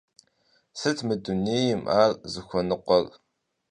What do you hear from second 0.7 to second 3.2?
Сыт мы дунейм ар зыхуэныкъуэр?